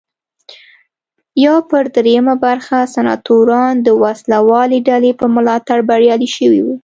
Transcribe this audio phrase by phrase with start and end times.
[1.45, 6.75] یو پر درېیمه برخه سناتوران د وسله والې ډلې په ملاتړ بریالي شوي وي.